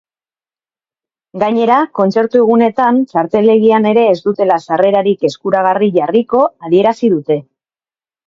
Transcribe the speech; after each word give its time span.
Gainera, 1.41 1.75
kontzertu 1.99 2.39
egunetan 2.45 2.97
txarteldegian 3.11 3.85
ere 3.91 4.07
ez 4.15 4.17
dutela 4.29 4.57
sarrerarik 4.67 5.29
eskuragarri 5.31 5.91
jarriko 6.01 6.41
adierazi 6.69 7.11
dute. 7.17 7.39